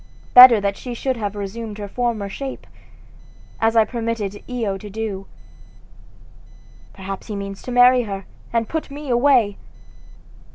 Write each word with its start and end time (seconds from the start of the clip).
Better 0.33 0.59
that 0.59 0.77
she 0.77 0.95
should 0.95 1.15
have 1.17 1.35
resumed 1.35 1.77
her 1.77 1.87
former 1.87 2.27
shape, 2.27 2.65
as 3.59 3.75
I 3.75 3.85
permitted 3.85 4.43
Io 4.49 4.75
to 4.75 4.89
do. 4.89 5.27
Perhaps 6.91 7.27
he 7.27 7.35
means 7.35 7.61
to 7.61 7.71
marry 7.71 8.01
her, 8.01 8.25
and 8.51 8.67
put 8.67 8.89
me 8.89 9.11
away! 9.11 9.57